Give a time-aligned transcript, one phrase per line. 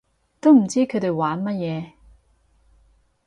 [0.39, 1.91] 都唔知佢哋玩乜嘢